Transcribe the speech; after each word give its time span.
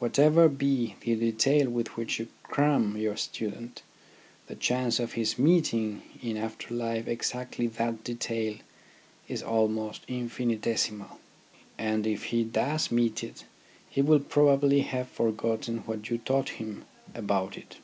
Whatever 0.00 0.48
be 0.48 0.96
the 1.02 1.14
detail 1.14 1.70
with 1.70 1.96
which 1.96 2.18
you 2.18 2.26
cram 2.42 2.96
your 2.96 3.16
student, 3.16 3.82
the 4.48 4.56
chance 4.56 4.98
of 4.98 5.12
his 5.12 5.38
meeting 5.38 6.02
in 6.20 6.36
after 6.36 6.74
life 6.74 7.06
exactly 7.06 7.68
that 7.68 8.02
detail 8.02 8.56
is 9.28 9.40
almost 9.40 10.02
infinitesimal; 10.08 11.20
and 11.78 12.08
if 12.08 12.24
he 12.34 12.42
does 12.42 12.90
meet 12.90 13.22
it, 13.22 13.44
he 13.88 14.02
will 14.02 14.18
probably 14.18 14.80
have 14.80 15.06
forgotten 15.08 15.78
what 15.86 16.10
you 16.10 16.18
taught 16.18 16.48
him 16.58 16.84
about 17.14 17.56
it. 17.56 17.76